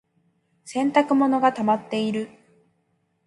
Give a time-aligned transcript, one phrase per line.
[0.65, 2.31] 洗濯物がたまっている。